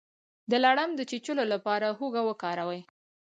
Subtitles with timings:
[0.51, 2.81] د لړم د چیچلو لپاره هوږه وکاروئ